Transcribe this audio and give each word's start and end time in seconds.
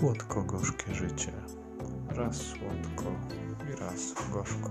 Słodko-gorzkie 0.00 0.94
życie. 0.94 1.32
Raz 2.08 2.36
słodko 2.36 3.04
i 3.72 3.80
raz 3.80 4.14
gorzko. 4.32 4.70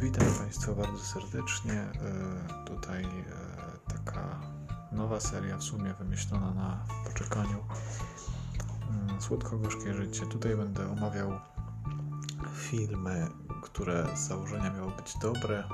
Witam 0.00 0.26
Państwa 0.38 0.72
bardzo 0.72 0.98
serdecznie. 0.98 1.72
E, 1.72 2.64
Tutaj 2.64 3.04
e, 3.04 3.92
taka 3.94 4.51
nowa 4.92 5.20
seria 5.20 5.56
w 5.56 5.62
sumie 5.62 5.94
wymyślona 5.94 6.54
na 6.54 6.86
poczekaniu. 7.04 7.64
Mm, 8.90 9.20
Słodko-gorzkie 9.20 9.94
życie. 9.94 10.26
Tutaj 10.26 10.56
będę 10.56 10.92
omawiał 10.92 11.32
filmy, 12.54 13.28
które 13.62 14.06
z 14.16 14.20
założenia 14.20 14.70
miały 14.70 14.92
być 14.92 15.18
dobre, 15.18 15.64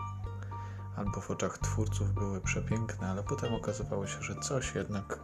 albo 0.96 1.20
w 1.20 1.30
oczach 1.30 1.58
twórców 1.58 2.14
były 2.14 2.40
przepiękne, 2.40 3.08
ale 3.10 3.22
potem 3.22 3.54
okazywało 3.54 4.06
się, 4.06 4.22
że 4.22 4.40
coś 4.40 4.74
jednak 4.74 5.20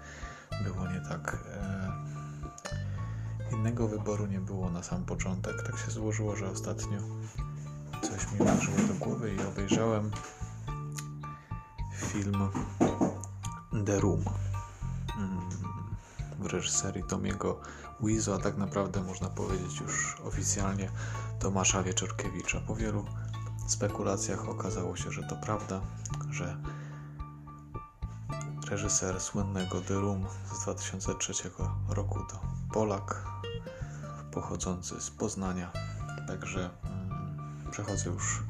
było 0.64 0.88
nie 0.88 1.00
tak. 1.00 1.38
E, 1.52 2.14
Innego 3.52 3.88
wyboru 3.88 4.26
nie 4.26 4.40
było 4.40 4.70
na 4.70 4.82
sam 4.82 5.04
początek. 5.04 5.62
Tak 5.62 5.78
się 5.78 5.90
złożyło, 5.90 6.36
że 6.36 6.50
ostatnio 6.50 6.98
coś 8.02 8.32
mi 8.32 8.40
uderzyło 8.40 8.76
do 8.88 8.94
głowy 8.94 9.34
i 9.34 9.40
obejrzałem 9.40 10.10
film 11.96 12.48
The 13.86 14.00
Room 14.00 14.25
mm, 15.19 15.41
w 16.39 16.47
reżyserii 16.47 17.05
Tomiego 17.05 17.61
Wizo, 18.00 18.34
a 18.34 18.39
tak 18.39 18.56
naprawdę 18.56 19.03
można 19.03 19.28
powiedzieć 19.28 19.81
już 19.81 20.16
oficjalnie 20.25 20.91
Tomasza 21.39 21.83
Wieczorkiewicza. 21.83 22.61
Po 22.61 22.77
wielu 22.77 23.05
spekulacjach 23.69 24.48
okazało 24.48 24.97
się, 24.97 25.11
że 25.12 25.22
to 25.22 25.36
prawda, 25.36 25.81
że 26.31 26.56
reżyser 28.70 29.20
słynnego 29.20 29.81
The 29.81 29.94
Room 29.94 30.27
z 30.55 30.62
2003 30.62 31.33
roku 31.88 32.19
to 32.31 32.41
Polak 32.72 33.25
pochodzący 34.33 35.00
z 35.00 35.11
Poznania. 35.11 35.72
Także 36.27 36.70
mm, 36.84 37.70
przechodzę 37.70 38.11
już 38.11 38.42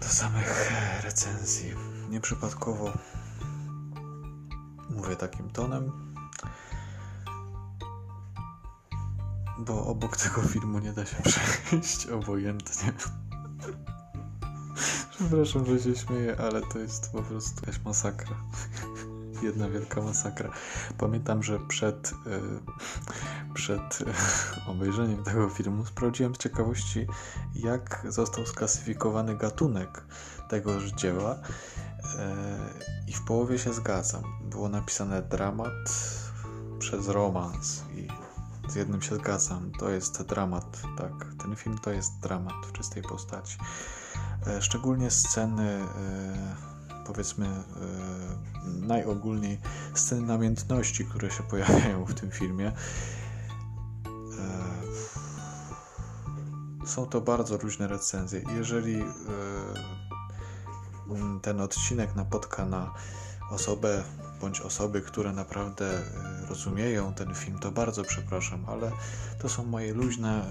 do 0.00 0.08
samych 0.08 0.72
recenzji. 1.02 1.74
Nieprzypadkowo 2.10 2.92
mówię 4.94 5.16
takim 5.16 5.50
tonem, 5.50 6.14
bo 9.58 9.86
obok 9.86 10.16
tego 10.16 10.42
filmu 10.42 10.78
nie 10.78 10.92
da 10.92 11.06
się 11.06 11.16
przejść 11.24 12.06
obojętnie. 12.06 12.92
Przepraszam, 15.10 15.66
że 15.66 15.80
się 15.80 15.96
śmieję, 15.96 16.36
ale 16.38 16.60
to 16.60 16.78
jest 16.78 17.12
po 17.12 17.22
prostu 17.22 17.60
jakaś 17.60 17.84
masakra. 17.84 18.36
Jedna 19.42 19.68
wielka 19.68 20.00
masakra. 20.00 20.50
Pamiętam, 20.98 21.42
że 21.42 21.58
przed, 21.60 22.12
e, 22.26 22.40
przed 23.54 23.80
e, 24.00 24.70
obejrzeniem 24.70 25.24
tego 25.24 25.48
filmu 25.48 25.86
sprawdziłem 25.86 26.34
z 26.34 26.38
ciekawości, 26.38 27.06
jak 27.54 28.06
został 28.08 28.46
sklasyfikowany 28.46 29.36
gatunek 29.36 30.04
tegoż 30.48 30.84
dzieła 30.84 31.34
e, 32.18 32.36
i 33.08 33.12
w 33.12 33.24
połowie 33.24 33.58
się 33.58 33.72
zgadzam. 33.72 34.22
Było 34.50 34.68
napisane 34.68 35.22
dramat 35.22 35.72
przez 36.78 37.08
romans 37.08 37.82
i 37.94 38.08
z 38.68 38.74
jednym 38.74 39.02
się 39.02 39.14
zgadzam. 39.14 39.72
To 39.78 39.90
jest 39.90 40.22
dramat, 40.22 40.82
tak. 40.98 41.12
Ten 41.42 41.56
film 41.56 41.78
to 41.78 41.90
jest 41.90 42.20
dramat 42.22 42.66
w 42.68 42.72
czystej 42.72 43.02
postaci. 43.02 43.58
Szczególnie 44.60 45.10
sceny, 45.10 45.80
powiedzmy, 47.04 47.46
e, 47.46 47.62
najogólniej 48.86 49.60
sceny 49.94 50.26
namiętności, 50.26 51.04
które 51.04 51.30
się 51.30 51.42
pojawiają 51.42 52.04
w 52.04 52.14
tym 52.14 52.30
filmie. 52.30 52.66
E, 52.66 52.74
Są 56.86 57.06
to 57.06 57.20
bardzo 57.20 57.56
różne 57.56 57.88
recenzje. 57.88 58.42
Jeżeli 58.56 59.00
e, 59.00 59.04
ten 61.42 61.60
odcinek 61.60 62.14
napotka 62.14 62.66
na 62.66 62.94
osobę 63.50 64.04
bądź 64.40 64.60
osoby, 64.60 65.02
które 65.02 65.32
naprawdę 65.32 66.02
rozumieją 66.48 67.14
ten 67.14 67.34
film, 67.34 67.58
to 67.58 67.70
bardzo 67.70 68.04
przepraszam, 68.04 68.64
ale 68.68 68.92
to 69.38 69.48
są 69.48 69.64
moje 69.64 69.94
luźne, 69.94 70.46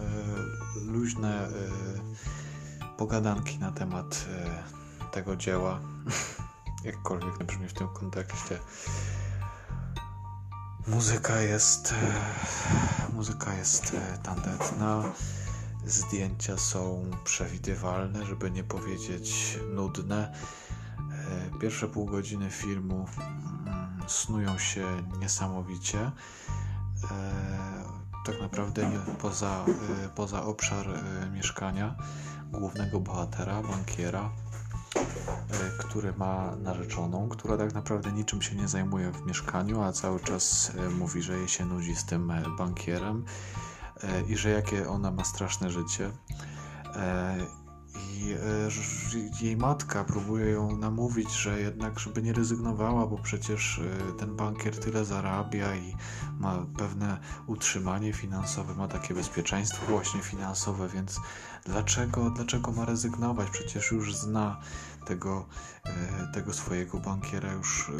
luźne 0.85 1.47
pogadanki 2.97 3.59
na 3.59 3.71
temat 3.71 4.25
tego 5.13 5.35
dzieła. 5.35 5.79
Jakkolwiek 6.83 7.37
to 7.37 7.43
brzmi 7.43 7.67
w 7.67 7.73
tym 7.73 7.87
kontekście. 7.87 8.59
Muzyka 10.87 11.41
jest. 11.41 11.93
E, 11.93 13.13
muzyka 13.13 13.53
jest 13.53 13.93
e, 13.93 14.17
tandetna. 14.17 15.03
Zdjęcia 15.85 16.57
są 16.57 17.11
przewidywalne, 17.23 18.25
żeby 18.25 18.51
nie 18.51 18.63
powiedzieć 18.63 19.59
nudne. 19.73 20.33
E, 21.53 21.59
Pierwsze 21.59 21.87
pół 21.87 22.05
godziny 22.05 22.49
filmu 22.49 23.05
mm, 23.17 24.03
snują 24.07 24.57
się 24.57 25.03
niesamowicie. 25.19 26.11
Tak 28.25 28.41
naprawdę 28.41 28.91
poza, 29.21 29.65
poza 30.15 30.43
obszar 30.43 30.87
mieszkania 31.33 31.95
głównego 32.51 32.99
bohatera, 32.99 33.61
bankiera, 33.61 34.29
który 35.77 36.13
ma 36.13 36.55
narzeczoną, 36.55 37.29
która 37.29 37.57
tak 37.57 37.73
naprawdę 37.73 38.11
niczym 38.11 38.41
się 38.41 38.55
nie 38.55 38.67
zajmuje 38.67 39.11
w 39.11 39.25
mieszkaniu, 39.25 39.81
a 39.81 39.91
cały 39.91 40.19
czas 40.19 40.71
e, 40.77 40.89
mówi, 40.89 41.21
że 41.21 41.37
jej 41.37 41.47
się 41.47 41.65
nudzi 41.65 41.95
z 41.95 42.05
tym 42.05 42.31
e, 42.31 42.43
bankierem 42.57 43.25
e, 44.03 44.21
i 44.21 44.37
że 44.37 44.49
jakie 44.49 44.89
ona 44.89 45.11
ma 45.11 45.23
straszne 45.23 45.69
życie. 45.71 46.11
I 48.23 48.31
e, 48.31 49.45
jej 49.45 49.57
matka 49.57 50.03
próbuje 50.03 50.49
ją 50.49 50.77
namówić, 50.77 51.31
że 51.31 51.59
jednak, 51.59 51.99
żeby 51.99 52.21
nie 52.21 52.33
rezygnowała, 52.33 53.07
bo 53.07 53.17
przecież 53.17 53.79
e, 53.79 54.13
ten 54.19 54.35
bankier 54.35 54.79
tyle 54.79 55.05
zarabia 55.05 55.75
i 55.75 55.95
ma 56.39 56.65
pewne 56.77 57.17
utrzymanie 57.47 58.13
finansowe, 58.13 58.75
ma 58.75 58.87
takie 58.87 59.13
bezpieczeństwo 59.13 59.85
właśnie 59.85 60.21
finansowe, 60.21 60.89
więc 60.89 61.19
dlaczego, 61.65 62.29
dlaczego 62.29 62.71
ma 62.71 62.85
rezygnować? 62.85 63.49
Przecież 63.49 63.91
już 63.91 64.15
zna 64.15 64.59
tego, 65.05 65.45
e, 65.85 66.31
tego 66.33 66.53
swojego 66.53 66.99
bankiera 66.99 67.53
już, 67.53 67.91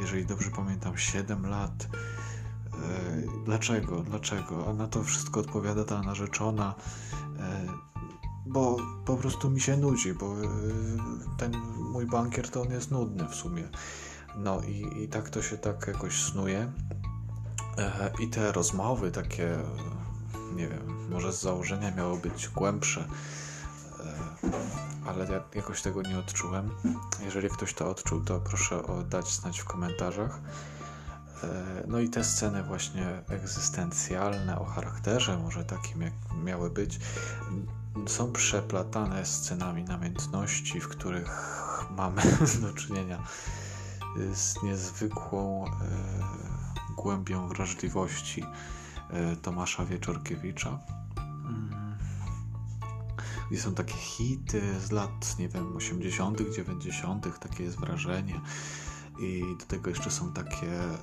jeżeli 0.00 0.26
dobrze 0.26 0.50
pamiętam, 0.50 0.98
7 0.98 1.46
lat. 1.46 1.88
Dlaczego? 3.44 4.02
Dlaczego? 4.02 4.66
A 4.68 4.72
na 4.72 4.86
to 4.86 5.04
wszystko 5.04 5.40
odpowiada 5.40 5.84
ta 5.84 6.02
narzeczona. 6.02 6.74
Bo 8.46 8.76
po 9.04 9.16
prostu 9.16 9.50
mi 9.50 9.60
się 9.60 9.76
nudzi, 9.76 10.14
bo 10.14 10.26
e, 10.26 10.46
ten 11.38 11.56
mój 11.92 12.06
bankier 12.06 12.50
to 12.50 12.62
on 12.62 12.70
jest 12.70 12.90
nudny 12.90 13.28
w 13.28 13.34
sumie. 13.34 13.68
No 14.36 14.60
i, 14.60 15.02
i 15.02 15.08
tak 15.08 15.30
to 15.30 15.42
się 15.42 15.58
tak 15.58 15.86
jakoś 15.86 16.22
snuje. 16.22 16.72
E, 17.78 18.12
I 18.20 18.28
te 18.28 18.52
rozmowy 18.52 19.10
takie, 19.10 19.58
nie 20.54 20.68
wiem, 20.68 21.10
może 21.10 21.32
z 21.32 21.40
założenia 21.40 21.90
miały 21.90 22.18
być 22.18 22.48
głębsze, 22.48 23.08
e, 24.00 25.08
ale 25.08 25.24
ja 25.24 25.44
jakoś 25.54 25.82
tego 25.82 26.02
nie 26.02 26.18
odczułem. 26.18 26.70
Jeżeli 27.24 27.48
ktoś 27.48 27.74
to 27.74 27.90
odczuł, 27.90 28.20
to 28.20 28.40
proszę 28.40 28.86
o 28.86 29.02
dać 29.02 29.32
znać 29.32 29.60
w 29.60 29.64
komentarzach. 29.64 30.40
No 31.88 32.00
i 32.00 32.08
te 32.08 32.24
sceny 32.24 32.62
właśnie 32.62 33.22
egzystencjalne 33.28 34.58
o 34.58 34.64
charakterze, 34.64 35.38
może 35.38 35.64
takim 35.64 36.02
jak 36.02 36.12
miały 36.44 36.70
być, 36.70 37.00
są 38.06 38.32
przeplatane 38.32 39.26
scenami 39.26 39.84
namiętności, 39.84 40.80
w 40.80 40.88
których 40.88 41.30
mamy 41.90 42.22
do 42.62 42.72
czynienia 42.72 43.22
z 44.34 44.62
niezwykłą 44.62 45.64
e, 45.66 45.70
głębią 46.96 47.48
wrażliwości 47.48 48.44
e, 49.10 49.36
Tomasza 49.36 49.84
Wieczorkiewicza. 49.84 50.78
Mm. 51.18 51.74
Są 53.56 53.74
takie 53.74 53.94
hity 53.94 54.80
z 54.80 54.90
lat, 54.90 55.38
nie 55.38 55.48
wiem, 55.48 55.76
80., 55.76 56.38
90., 56.56 57.38
takie 57.38 57.64
jest 57.64 57.80
wrażenie. 57.80 58.40
I 59.18 59.42
do 59.58 59.64
tego 59.66 59.90
jeszcze 59.90 60.10
są 60.10 60.32
takie 60.32 60.72
e, 60.72 60.98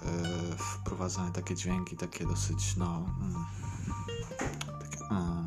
wprowadzane 0.57 1.31
takie 1.31 1.55
dźwięki, 1.55 1.97
takie 1.97 2.25
dosyć, 2.25 2.75
no. 2.77 3.05
Mm, 3.21 3.45
takie, 4.81 5.05
mm, 5.05 5.40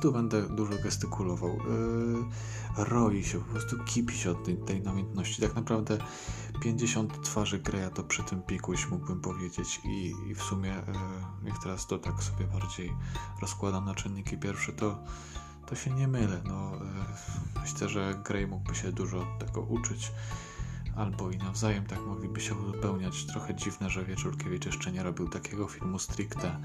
tu 0.00 0.12
będę 0.12 0.48
dużo 0.48 0.72
gestykulował? 0.82 1.58
Yy, 2.76 2.84
roi 2.84 3.24
się, 3.24 3.38
po 3.38 3.44
prostu 3.44 3.84
kipi 3.84 4.14
się 4.14 4.30
od 4.30 4.44
tej, 4.44 4.56
tej 4.56 4.82
namiętności. 4.82 5.42
Tak 5.42 5.54
naprawdę 5.54 5.98
50 6.62 7.22
twarzy 7.22 7.58
Greya 7.58 7.90
to 7.94 8.04
przy 8.04 8.22
tym 8.22 8.42
pikuś 8.42 8.88
mógłbym 8.88 9.20
powiedzieć 9.20 9.80
i, 9.84 10.14
i 10.30 10.34
w 10.34 10.42
sumie 10.42 10.68
yy, 10.68 11.48
jak 11.48 11.62
teraz 11.62 11.86
to 11.86 11.98
tak 11.98 12.22
sobie 12.22 12.44
bardziej 12.44 12.92
rozkładam 13.40 13.84
na 13.84 13.94
czynniki 13.94 14.38
pierwsze, 14.38 14.72
to 14.72 14.98
to 15.66 15.76
się 15.76 15.90
nie 15.90 16.08
mylę. 16.08 16.40
No, 16.44 16.72
yy, 16.74 17.60
myślę, 17.60 17.88
że 17.88 18.14
Grey 18.24 18.46
mógłby 18.46 18.74
się 18.74 18.92
dużo 18.92 19.18
od 19.18 19.38
tego 19.38 19.60
uczyć 19.60 20.12
albo 20.96 21.30
i 21.30 21.38
nawzajem 21.38 21.86
tak 21.86 22.00
mogliby 22.00 22.40
się 22.40 22.54
uzupełniać. 22.54 23.26
Trochę 23.26 23.54
dziwne, 23.54 23.90
że 23.90 24.04
Wieczorkiewicz 24.04 24.66
jeszcze 24.66 24.92
nie 24.92 25.02
robił 25.02 25.28
takiego 25.28 25.68
filmu 25.68 25.98
stricte 25.98 26.60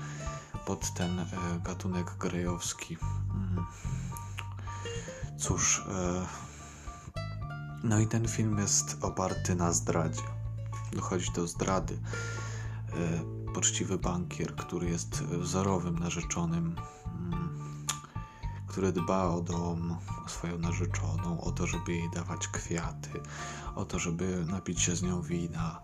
pod 0.65 0.93
ten 0.93 1.19
e, 1.19 1.25
gatunek 1.63 2.15
grejowski. 2.19 2.97
Mm. 3.29 3.65
Cóż, 5.37 5.85
e, 5.89 6.25
no 7.83 7.99
i 7.99 8.07
ten 8.07 8.27
film 8.27 8.57
jest 8.57 8.97
oparty 9.01 9.55
na 9.55 9.73
zdradzie. 9.73 10.21
Dochodzi 10.93 11.31
do 11.31 11.47
zdrady. 11.47 11.99
E, 12.93 13.35
poczciwy 13.53 13.97
bankier, 13.97 14.55
który 14.55 14.89
jest 14.89 15.23
wzorowym 15.23 15.99
narzeczonym, 15.99 16.75
mm, 17.05 17.64
który 18.75 18.91
dba 18.91 19.27
o 19.27 19.41
dom, 19.41 19.97
o 20.25 20.29
swoją 20.29 20.57
narzeczoną, 20.57 21.41
o 21.41 21.51
to, 21.51 21.67
żeby 21.67 21.91
jej 21.91 22.09
dawać 22.09 22.47
kwiaty, 22.47 23.09
o 23.75 23.85
to, 23.85 23.99
żeby 23.99 24.45
napić 24.45 24.81
się 24.81 24.95
z 24.95 25.03
nią 25.03 25.21
wina. 25.21 25.81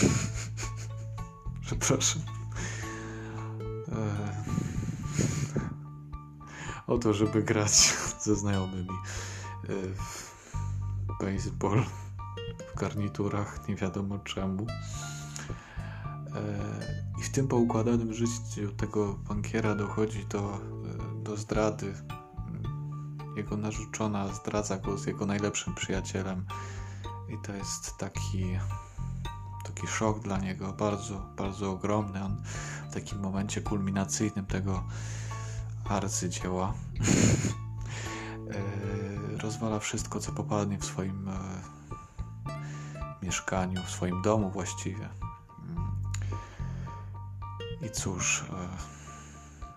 Przepraszam. 1.66 2.22
o 6.86 6.98
to, 6.98 7.12
żeby 7.12 7.42
grać 7.42 7.94
ze 8.20 8.36
znajomymi 8.36 8.98
w 9.94 10.34
baseball 11.20 11.84
w 12.74 12.78
garniturach, 12.80 13.68
nie 13.68 13.76
wiadomo 13.76 14.18
czemu. 14.18 14.66
I 17.20 17.22
w 17.22 17.30
tym 17.30 17.48
poukładanym 17.48 18.14
życiu 18.14 18.72
tego 18.76 19.14
bankiera 19.28 19.74
dochodzi 19.74 20.26
do, 20.26 20.60
do 21.24 21.36
zdrady. 21.36 21.94
Jego 23.36 23.56
narzeczona 23.56 24.28
zdradza 24.28 24.78
go 24.78 24.98
z 24.98 25.06
jego 25.06 25.26
najlepszym 25.26 25.74
przyjacielem, 25.74 26.46
i 27.28 27.46
to 27.46 27.52
jest 27.52 27.96
taki, 27.98 28.58
taki 29.64 29.86
szok 29.86 30.18
dla 30.18 30.38
niego, 30.38 30.72
bardzo, 30.72 31.26
bardzo 31.36 31.70
ogromny. 31.70 32.24
On 32.24 32.42
w 32.90 32.94
takim 32.94 33.20
momencie 33.20 33.60
kulminacyjnym 33.60 34.46
tego 34.46 34.84
arcydzieła 35.88 36.74
e, 38.50 39.38
rozwala 39.38 39.78
wszystko, 39.78 40.20
co 40.20 40.32
popadnie 40.32 40.78
w 40.78 40.84
swoim 40.84 41.28
e, 41.28 41.38
mieszkaniu, 43.22 43.82
w 43.82 43.90
swoim 43.90 44.22
domu 44.22 44.50
właściwie. 44.50 45.08
I 47.82 47.90
cóż, 47.90 48.44
e, 48.52 48.93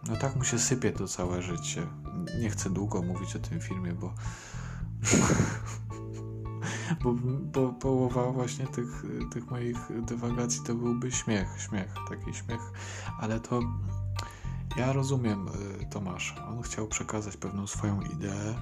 no 0.08 0.16
tak 0.16 0.36
mu 0.36 0.44
się 0.44 0.60
sypie 0.60 0.92
to 0.92 1.08
całe 1.08 1.42
życie. 1.42 1.88
Nie 2.40 2.50
chcę 2.50 2.70
długo 2.70 3.02
mówić 3.02 3.36
o 3.36 3.40
tym 3.40 3.60
filmie, 3.60 3.94
bo 3.94 4.14
bo, 7.04 7.14
bo 7.54 7.74
połowa 7.74 8.32
właśnie 8.32 8.68
tych, 8.68 9.04
tych 9.32 9.52
moich 9.52 9.78
dywagacji 10.06 10.64
to 10.64 10.76
byłby 10.76 11.12
śmiech, 11.12 11.48
śmiech, 11.70 11.94
taki 12.10 12.34
śmiech, 12.34 12.72
ale 13.20 13.40
to 13.40 13.60
ja 14.78 14.94
rozumiem 14.94 15.48
y, 15.48 15.86
Tomasza. 15.90 16.48
On 16.48 16.62
chciał 16.62 16.88
przekazać 16.88 17.38
pewną 17.38 17.68
swoją 17.68 18.02
ideę, 18.02 18.56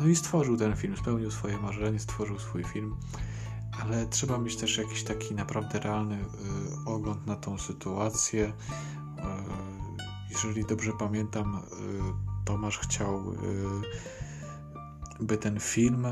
no 0.00 0.06
i 0.06 0.16
stworzył 0.16 0.56
ten 0.56 0.76
film, 0.76 0.96
spełnił 0.96 1.30
swoje 1.30 1.58
marzenie, 1.58 1.98
stworzył 1.98 2.38
swój 2.38 2.64
film, 2.64 2.96
ale 3.82 4.06
trzeba 4.06 4.38
mieć 4.38 4.56
też 4.56 4.78
jakiś 4.78 5.04
taki 5.04 5.34
naprawdę 5.34 5.80
realny 5.80 6.16
y, 6.16 6.24
ogląd 6.86 7.26
na 7.26 7.36
tą 7.36 7.58
sytuację. 7.58 8.52
Y, 10.34 10.36
jeżeli 10.36 10.64
dobrze 10.64 10.92
pamiętam, 10.92 11.60
Tomasz 12.44 12.78
chciał, 12.78 13.34
by 15.20 15.38
ten 15.38 15.60
film 15.60 16.06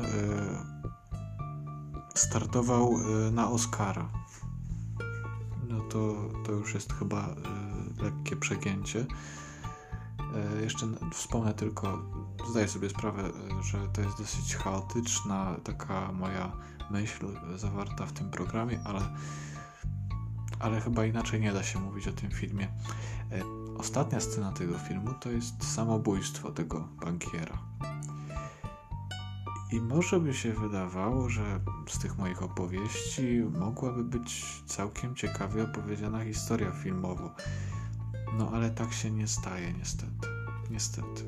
startował 2.15 2.97
na 3.31 3.49
Oscara. 3.49 4.09
No 5.67 5.79
to, 5.81 6.15
to 6.45 6.51
już 6.51 6.73
jest 6.73 6.93
chyba 6.93 7.35
lekkie 8.01 8.35
przegięcie. 8.35 9.05
Jeszcze 10.61 10.87
wspomnę 11.11 11.53
tylko, 11.53 11.99
zdaję 12.49 12.67
sobie 12.67 12.89
sprawę, 12.89 13.23
że 13.61 13.87
to 13.93 14.01
jest 14.01 14.17
dosyć 14.17 14.55
chaotyczna 14.55 15.55
taka 15.63 16.11
moja 16.11 16.51
myśl 16.91 17.27
zawarta 17.55 18.05
w 18.05 18.13
tym 18.13 18.29
programie, 18.29 18.79
ale, 18.85 18.99
ale 20.59 20.81
chyba 20.81 21.05
inaczej 21.05 21.41
nie 21.41 21.53
da 21.53 21.63
się 21.63 21.79
mówić 21.79 22.07
o 22.07 22.13
tym 22.13 22.31
filmie. 22.31 22.67
E, 23.83 23.85
ostatnia 23.85 24.19
scena 24.19 24.51
tego 24.51 24.77
filmu 24.77 25.13
to 25.13 25.31
jest 25.31 25.73
samobójstwo 25.73 26.51
tego 26.51 26.87
bankiera. 27.05 27.57
I 29.71 29.81
może 29.81 30.19
by 30.19 30.33
się 30.33 30.53
wydawało, 30.53 31.29
że 31.29 31.59
z 31.87 31.99
tych 31.99 32.17
moich 32.17 32.43
opowieści 32.43 33.43
mogłaby 33.59 34.03
być 34.03 34.45
całkiem 34.65 35.15
ciekawie 35.15 35.63
opowiedziana 35.63 36.25
historia 36.25 36.71
filmowa. 36.71 37.35
No 38.37 38.51
ale 38.53 38.69
tak 38.69 38.93
się 38.93 39.11
nie 39.11 39.27
staje, 39.27 39.73
niestety. 39.73 40.27
Niestety. 40.69 41.23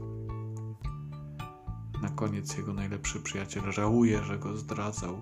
Na 2.02 2.10
koniec 2.10 2.58
jego 2.58 2.74
najlepszy 2.74 3.20
przyjaciel 3.20 3.72
żałuje, 3.72 4.24
że 4.24 4.40
go 4.40 4.58
zdradzał. 4.58 5.22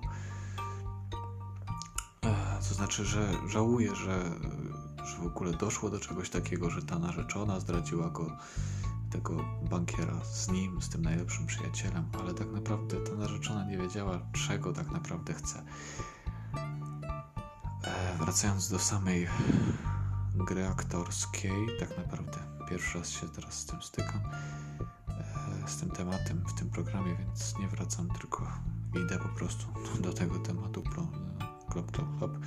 To 2.69 2.74
znaczy, 2.74 3.06
że 3.06 3.33
żałuje, 3.47 3.95
że, 3.95 4.31
że 5.05 5.17
w 5.17 5.27
ogóle 5.27 5.51
doszło 5.51 5.89
do 5.89 6.00
czegoś 6.00 6.29
takiego, 6.29 6.69
że 6.69 6.81
ta 6.81 7.00
narzeczona 7.00 7.59
zdradziła 7.59 8.09
go, 8.09 8.38
tego 9.11 9.45
bankiera 9.69 10.25
z 10.25 10.50
nim, 10.50 10.81
z 10.81 10.89
tym 10.89 11.01
najlepszym 11.01 11.45
przyjacielem, 11.45 12.09
ale 12.19 12.33
tak 12.33 12.51
naprawdę 12.51 12.97
ta 12.97 13.15
narzeczona 13.15 13.65
nie 13.65 13.77
wiedziała, 13.77 14.19
czego 14.47 14.73
tak 14.73 14.91
naprawdę 14.91 15.33
chce. 15.33 15.63
E, 17.83 18.17
wracając 18.17 18.69
do 18.69 18.79
samej 18.79 19.27
gry 20.35 20.67
aktorskiej. 20.67 21.67
Tak 21.79 21.97
naprawdę 21.97 22.38
pierwszy 22.69 22.97
raz 22.97 23.09
się 23.09 23.29
teraz 23.29 23.53
z 23.53 23.65
tym 23.65 23.81
stykam, 23.81 24.21
e, 25.09 25.67
z 25.67 25.77
tym 25.77 25.91
tematem 25.91 26.44
w 26.47 26.53
tym 26.53 26.69
programie, 26.69 27.15
więc 27.15 27.60
nie 27.60 27.67
wracam, 27.67 28.10
tylko 28.10 28.48
idę 29.05 29.19
po 29.19 29.29
prostu 29.29 29.65
do 30.01 30.13
tego 30.13 30.39
tematu 30.39 30.81
klop, 30.81 31.12
klop, 31.69 31.91
klop. 31.91 32.38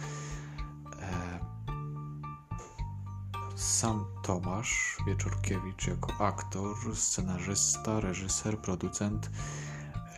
Sam 3.77 4.05
Tomasz 4.23 4.97
Wieczorkiewicz 5.07 5.87
jako 5.87 6.27
aktor, 6.27 6.97
scenarzysta, 6.97 8.01
reżyser, 8.01 8.59
producent 8.59 9.31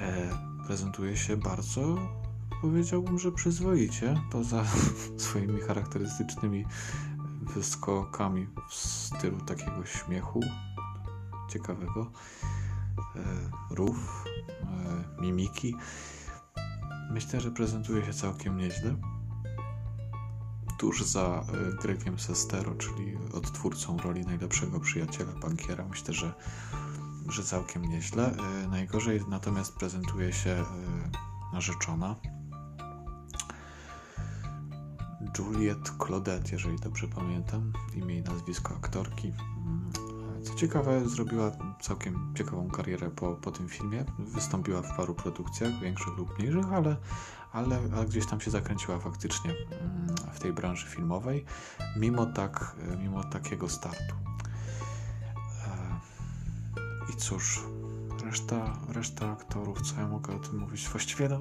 e, 0.01 0.31
prezentuje 0.67 1.17
się 1.17 1.37
bardzo 1.37 1.97
powiedziałbym, 2.63 3.19
że 3.19 3.33
przyzwoicie, 3.33 4.21
poza 4.31 4.65
swoimi 5.17 5.61
charakterystycznymi 5.61 6.65
wyskokami 7.43 8.47
w 8.69 8.75
stylu 8.75 9.41
takiego 9.41 9.87
śmiechu 9.87 10.41
ciekawego, 11.51 12.11
e, 13.17 13.75
rów, 13.75 14.25
e, 14.63 15.23
mimiki. 15.23 15.75
Myślę, 17.11 17.41
że 17.41 17.51
prezentuje 17.51 18.05
się 18.05 18.13
całkiem 18.13 18.57
nieźle. 18.57 18.97
Tuż 20.79 21.05
za 21.05 21.45
e, 21.49 21.83
Gregiem 21.83 22.19
Sestero, 22.19 22.75
czyli 22.75 23.17
odtwórcą 23.33 23.99
roli 23.99 24.27
najlepszego 24.27 24.81
przyjaciela 24.81 25.33
bankiera, 25.33 25.89
myślę, 25.89 26.15
że, 26.15 26.35
że 27.29 27.43
całkiem 27.43 27.85
nieźle. 27.85 28.37
Najgorzej 28.71 29.21
natomiast 29.29 29.77
prezentuje 29.77 30.33
się 30.33 30.65
narzeczona, 31.53 32.17
Juliette 35.39 35.91
Claudette, 36.07 36.53
jeżeli 36.53 36.79
dobrze 36.79 37.09
pamiętam, 37.09 37.73
imię 37.95 38.19
i 38.19 38.23
nazwisko 38.23 38.75
aktorki. 38.77 39.33
Co 40.49 40.55
ciekawe, 40.55 41.09
zrobiła 41.09 41.51
całkiem 41.81 42.35
ciekawą 42.37 42.71
karierę 42.71 43.11
po, 43.11 43.35
po 43.35 43.51
tym 43.53 43.69
filmie. 43.69 44.05
Wystąpiła 44.19 44.83
w 44.83 44.97
paru 44.97 45.15
produkcjach, 45.15 45.81
większych 45.81 46.17
lub 46.17 46.39
mniejszych, 46.39 46.73
ale, 46.73 46.97
ale, 47.53 47.81
ale 47.97 48.07
gdzieś 48.07 48.27
tam 48.27 48.41
się 48.41 48.51
zakręciła 48.51 48.99
faktycznie 48.99 49.51
mm, 49.51 50.07
w 50.33 50.39
tej 50.41 50.53
branży 50.53 50.87
filmowej, 50.87 51.45
mimo, 51.97 52.27
tak, 52.27 52.77
mimo 52.99 53.25
takiego 53.25 53.69
startu. 53.69 54.15
E, 55.67 56.01
I 57.13 57.17
cóż, 57.17 57.63
reszta, 58.25 58.79
reszta 58.89 59.33
aktorów, 59.33 59.83
co 59.83 60.01
ja 60.01 60.09
mogę 60.09 60.37
o 60.37 60.39
tym 60.39 60.59
mówić? 60.59 60.89
Właściwie 60.89 61.29
no, 61.29 61.39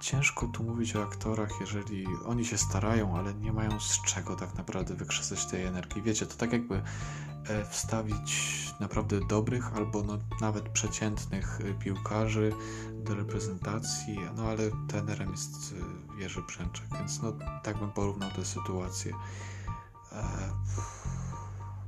ciężko 0.00 0.46
tu 0.46 0.62
mówić 0.64 0.96
o 0.96 1.02
aktorach, 1.02 1.50
jeżeli 1.60 2.06
oni 2.26 2.44
się 2.44 2.58
starają, 2.58 3.16
ale 3.16 3.34
nie 3.34 3.52
mają 3.52 3.80
z 3.80 4.02
czego 4.02 4.36
tak 4.36 4.54
naprawdę 4.54 4.94
wykrzesać 4.94 5.46
tej 5.46 5.64
energii. 5.64 6.02
Wiecie, 6.02 6.26
to 6.26 6.34
tak 6.34 6.52
jakby 6.52 6.82
wstawić 7.70 8.52
naprawdę 8.80 9.20
dobrych 9.28 9.76
albo 9.76 10.02
no, 10.02 10.18
nawet 10.40 10.68
przeciętnych 10.68 11.60
e, 11.60 11.74
piłkarzy 11.74 12.52
do 13.04 13.14
reprezentacji, 13.14 14.18
no 14.36 14.42
ale 14.42 14.70
trenerem 14.88 15.30
jest 15.30 15.74
Jerzy 16.18 16.42
Brzęczek, 16.42 16.86
więc 16.98 17.22
no 17.22 17.32
tak 17.62 17.78
bym 17.78 17.90
porównał 17.90 18.30
tę 18.30 18.44
sytuację. 18.44 19.12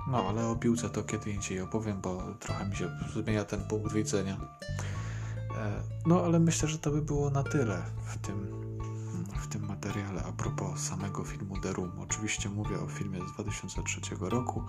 No, 0.09 0.29
ale 0.29 0.47
o 0.49 0.57
piłce 0.57 0.91
to 0.91 1.03
kiedy 1.03 1.31
indziej 1.31 1.61
opowiem, 1.61 2.01
bo 2.01 2.23
trochę 2.41 2.69
mi 2.69 2.77
się 2.77 2.91
zmienia 3.15 3.45
ten 3.45 3.61
punkt 3.61 3.93
widzenia. 3.93 4.37
No, 6.07 6.25
ale 6.25 6.41
myślę, 6.41 6.69
że 6.69 6.79
to 6.79 6.91
by 6.91 7.03
było 7.03 7.31
na 7.31 7.43
tyle 7.43 7.83
w 8.07 8.19
tym 8.19 8.65
w 9.37 9.47
tym 9.49 9.67
materiale 9.67 10.25
a 10.25 10.33
propos 10.33 10.81
samego 10.81 11.25
filmu 11.25 11.61
The 11.61 11.73
Room. 11.73 11.91
Oczywiście 12.01 12.49
mówię 12.49 12.81
o 12.81 12.89
filmie 12.89 13.19
z 13.29 13.33
2003 13.33 14.01
roku 14.21 14.63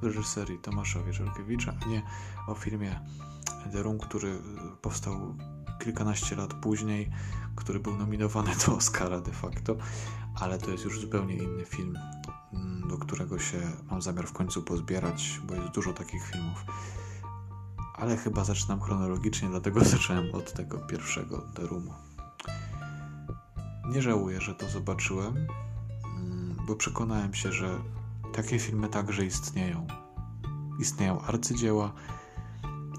w 0.00 0.04
reżyserii 0.04 0.58
Tomasza 0.58 1.02
Wieczorkiewicza, 1.02 1.74
a 1.82 1.88
nie 1.88 2.02
o 2.46 2.54
filmie 2.54 3.00
The 3.72 3.82
Room, 3.82 3.98
który 3.98 4.38
powstał 4.82 5.36
kilkanaście 5.80 6.36
lat 6.36 6.54
później, 6.54 7.10
który 7.56 7.80
był 7.80 7.96
nominowany 7.96 8.50
do 8.66 8.76
Oscara 8.76 9.20
de 9.20 9.32
facto, 9.32 9.76
ale 10.34 10.58
to 10.58 10.70
jest 10.70 10.84
już 10.84 11.00
zupełnie 11.00 11.34
inny 11.34 11.64
film, 11.64 11.98
mm, 12.52 12.88
do 12.88 12.98
którego 12.98 13.38
się 13.38 13.58
mam 13.90 14.02
zamiar 14.02 14.26
w 14.26 14.32
końcu 14.32 14.62
pozbierać, 14.62 15.40
bo 15.44 15.54
jest 15.54 15.68
dużo 15.68 15.92
takich 15.92 16.26
filmów. 16.26 16.64
Ale 17.94 18.16
chyba 18.16 18.44
zaczynam 18.44 18.80
chronologicznie, 18.80 19.48
dlatego 19.48 19.84
zacząłem 19.94 20.34
od 20.34 20.52
tego 20.52 20.78
pierwszego 20.78 21.38
The 21.54 21.66
Roomu. 21.66 22.09
Nie 23.90 24.02
żałuję, 24.02 24.40
że 24.40 24.54
to 24.54 24.68
zobaczyłem, 24.68 25.36
mm, 26.16 26.56
bo 26.66 26.76
przekonałem 26.76 27.34
się, 27.34 27.52
że 27.52 27.78
takie 28.32 28.58
filmy 28.58 28.88
także 28.88 29.24
istnieją. 29.24 29.86
Istnieją 30.78 31.20
arcydzieła 31.20 31.92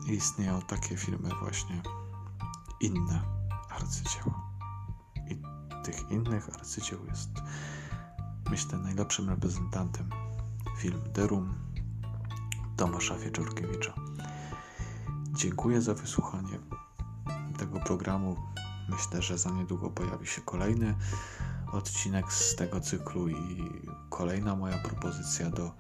i 0.07 0.11
istnieją 0.11 0.61
takie 0.61 0.97
filmy 0.97 1.29
właśnie 1.39 1.81
inne 2.79 3.21
arcydzieła. 3.69 4.51
I 5.27 5.41
tych 5.83 6.11
innych 6.11 6.49
arcydzieł 6.49 6.99
jest, 7.05 7.29
myślę, 8.49 8.77
najlepszym 8.77 9.29
reprezentantem 9.29 10.09
film 10.77 11.01
The 11.13 11.27
Room 11.27 11.53
Tomasza 12.77 13.15
Wieczorkiewicza. 13.15 13.93
Dziękuję 15.31 15.81
za 15.81 15.93
wysłuchanie 15.93 16.59
tego 17.57 17.79
programu 17.79 18.35
Myślę, 18.91 19.21
że 19.21 19.37
za 19.37 19.49
niedługo 19.49 19.89
pojawi 19.89 20.27
się 20.27 20.41
kolejny 20.41 20.95
odcinek 21.71 22.33
z 22.33 22.55
tego 22.55 22.81
cyklu 22.81 23.29
i 23.29 23.71
kolejna 24.09 24.55
moja 24.55 24.77
propozycja 24.77 25.49
do 25.49 25.71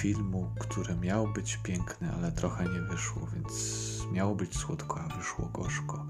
filmu, 0.00 0.54
który 0.58 0.96
miał 0.96 1.28
być 1.32 1.56
piękny, 1.56 2.12
ale 2.14 2.32
trochę 2.32 2.64
nie 2.64 2.80
wyszło, 2.80 3.28
więc 3.34 3.52
miało 4.12 4.34
być 4.34 4.56
słodko, 4.56 5.00
a 5.00 5.16
wyszło 5.16 5.48
gorzko. 5.52 6.06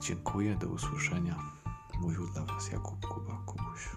Dziękuję, 0.00 0.56
do 0.56 0.68
usłyszenia. 0.68 1.38
Mówił 2.00 2.26
dla 2.26 2.44
Was 2.44 2.72
Jakub 2.72 3.06
Kuba 3.06 3.42
Kubuś. 3.46 3.90